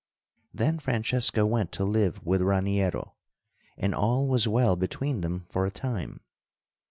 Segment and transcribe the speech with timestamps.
[0.51, 3.13] Then Francesca went to live with Raniero,
[3.77, 6.21] and all was well between them for a time.